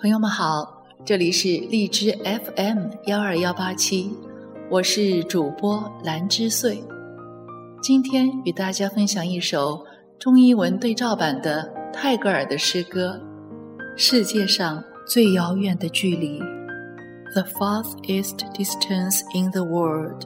[0.00, 4.10] 朋友们好，这里是荔枝 FM 幺二幺八七，
[4.70, 6.82] 我是主播兰之穗。
[7.82, 9.84] 今天与大家分享一首
[10.18, 13.20] 中英文对照版的泰戈尔的诗歌
[13.94, 16.40] 《世界上最遥远的距离》
[17.34, 20.24] （The farthest distance in the world）。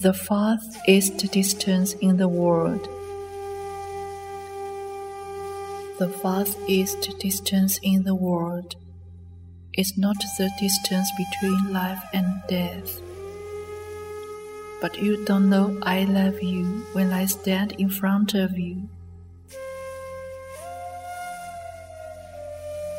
[0.00, 2.88] The farthest distance in the world.
[5.98, 8.76] The farthest distance in the world
[9.74, 12.98] is not the distance between life and death.
[14.80, 18.88] But you don't know I love you when I stand in front of you.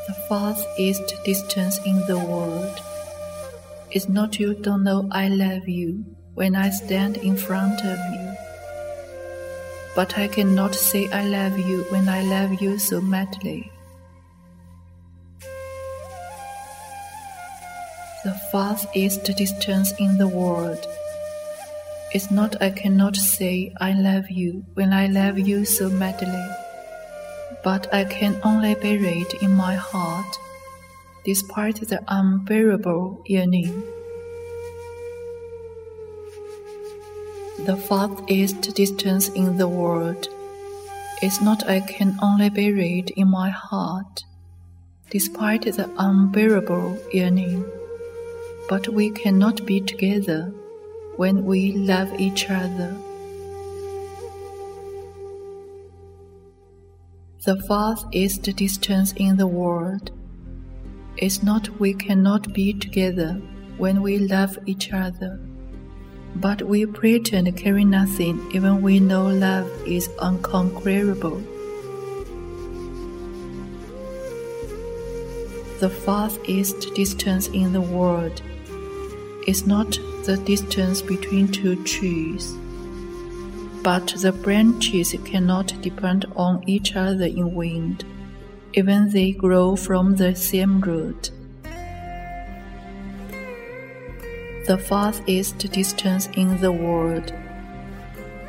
[0.07, 2.79] The farthest distance in the world
[3.89, 8.35] is not you don't know I love you when I stand in front of you.
[9.95, 13.71] But I cannot say I love you when I love you so madly.
[18.23, 20.85] The farthest distance in the world
[22.13, 26.45] is not I cannot say I love you when I love you so madly,
[27.63, 30.37] but I can only bury it in my heart,
[31.25, 33.83] despite the unbearable yearning.
[37.65, 40.27] The farthest distance in the world.
[41.21, 44.23] Is not I can only bear it in my heart,
[45.11, 47.63] despite the unbearable yearning,
[48.67, 50.51] but we cannot be together
[51.17, 52.97] when we love each other.
[57.45, 60.09] The farthest distance in the world.
[61.17, 63.33] Is not we cannot be together
[63.77, 65.39] when we love each other
[66.35, 71.41] but we pretend carry nothing even we know love is unconquerable.
[75.79, 78.41] The farthest distance in the world
[79.47, 82.53] is not the distance between two trees,
[83.81, 88.05] but the branches cannot depend on each other in wind,
[88.73, 91.31] even they grow from the same root.
[94.71, 97.33] The farthest distance in the world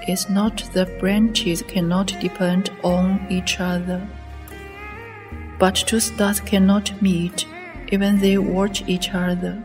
[0.06, 4.00] is not the branches cannot depend on each other,
[5.58, 7.44] but two stars cannot meet
[7.90, 9.60] even they watch each other.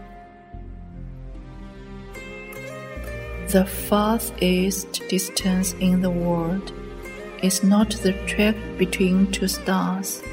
[3.50, 6.74] The farthest distance in the world
[7.44, 10.24] is not the track between two stars,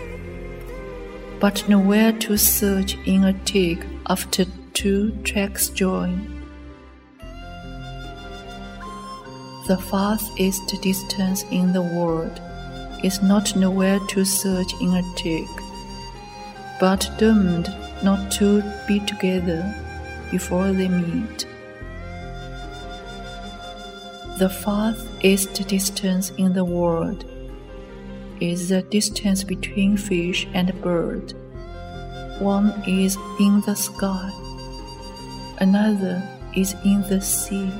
[1.38, 6.42] but nowhere to search in a tick after two tracks join.
[9.68, 12.40] The farthest distance in the world
[13.02, 15.48] is not nowhere to search in a tick,
[16.80, 19.62] but doomed not to be together
[20.30, 21.46] before they meet.
[24.38, 27.24] The farthest distance in the world
[28.40, 31.32] is the distance between fish and bird.
[32.40, 34.32] One is in the sky
[35.58, 36.22] another
[36.54, 37.72] is in the sea.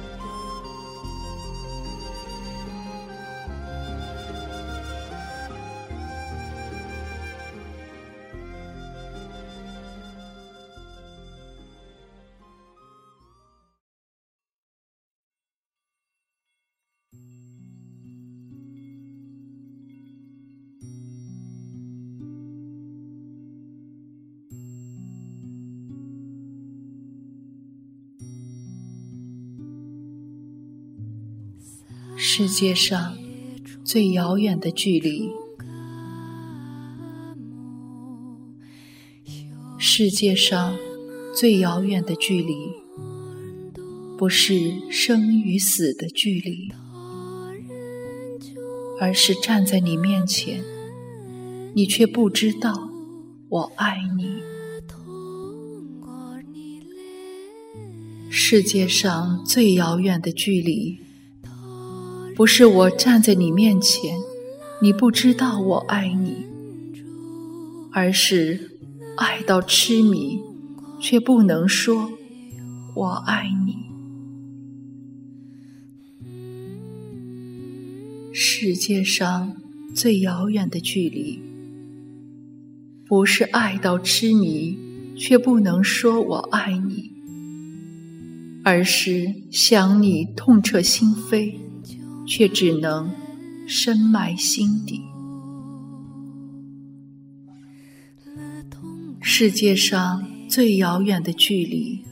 [32.37, 33.17] 世界上
[33.85, 35.31] 最遥远的距离，
[39.79, 40.77] 世界上
[41.33, 42.57] 最遥远的距离，
[44.19, 46.73] 不是生与死的距离，
[49.01, 50.65] 而是站在你面前，
[51.73, 52.91] 你却不知道
[53.49, 54.43] 我爱你。
[58.29, 61.04] 世界上最遥远的距离。
[62.37, 64.17] 不是我站在你面前，
[64.83, 66.45] 你不知道我爱你，
[67.93, 68.73] 而是
[69.17, 70.41] 爱到痴迷，
[71.01, 72.11] 却不能说
[72.97, 73.77] “我爱你”。
[78.35, 79.55] 世界上
[79.95, 81.41] 最遥远的距离，
[83.07, 84.77] 不是爱到痴迷
[85.17, 87.13] 却不能说我爱你，
[88.65, 91.55] 而是想你痛彻心扉，
[92.27, 93.11] 却只能
[93.67, 95.01] 深埋心底。
[99.21, 102.05] 世界上最遥远的距离，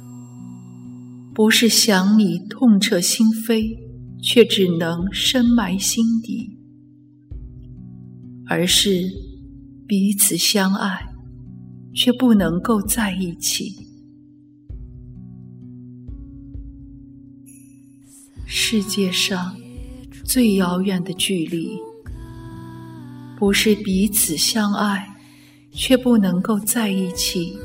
[1.34, 3.78] 不是想你痛彻心扉，
[4.22, 6.56] 却只能深埋心底，
[8.46, 9.02] 而是
[9.86, 11.06] 彼此相爱，
[11.94, 13.76] 却不能够在一起。
[18.46, 19.54] 世界上
[20.32, 21.78] 最遥远的距离，
[23.36, 25.06] 不是彼此相爱。
[25.74, 27.58] 却不能够在一起，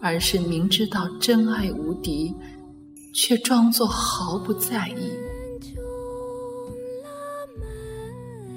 [0.00, 2.32] 而是明知道真爱无敌，
[3.12, 5.10] 却装作毫不在意。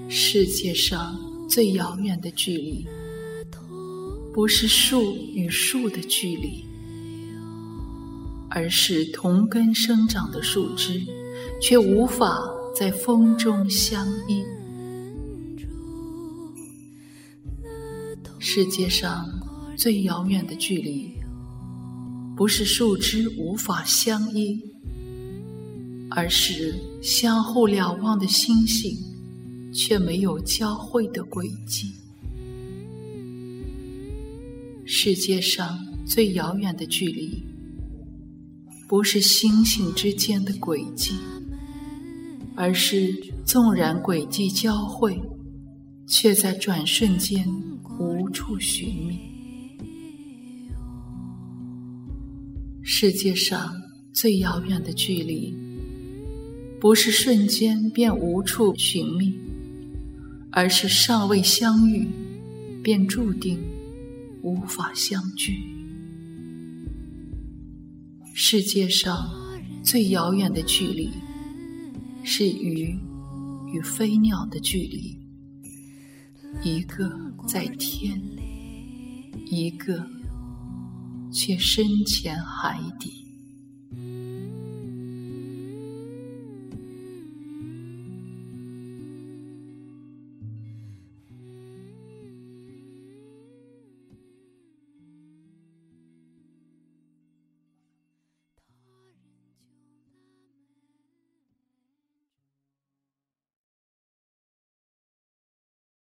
[0.07, 1.19] 世界上
[1.50, 2.88] 最遥远的距离，
[4.31, 6.63] 不是树与树的距离，
[8.51, 11.01] 而是同根生长的树枝，
[11.62, 12.39] 却无法
[12.75, 14.44] 在风中相依。
[18.38, 19.25] 世界上
[19.77, 21.13] 最遥远的距离，
[22.36, 24.59] 不是树枝无法相依，
[26.09, 28.97] 而是相互瞭望的星星
[29.74, 31.94] 却没有交汇的轨迹。
[34.86, 37.44] 世界上最遥远的距离，
[38.89, 41.13] 不是星星之间的轨迹，
[42.56, 43.13] 而是
[43.45, 45.21] 纵然轨迹交汇，
[46.07, 47.47] 却在转瞬间。
[48.00, 49.19] 无处寻觅。
[52.81, 53.75] 世界上
[54.12, 55.53] 最遥远的距离，
[56.80, 59.38] 不是瞬间便无处寻觅，
[60.50, 62.07] 而是尚未相遇，
[62.81, 63.59] 便注定
[64.41, 65.78] 无法相聚。
[68.41, 69.30] 世界上
[69.83, 71.12] 最遥远的距离，
[72.24, 72.97] 是鱼
[73.68, 75.19] 与飞鸟的距离。
[76.63, 78.18] 一个在天，
[79.45, 80.07] 一个
[81.33, 83.28] 却深潜海底。